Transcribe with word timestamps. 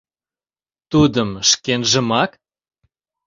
—Тудым 0.91 1.29
шкенжымак? 1.49 2.31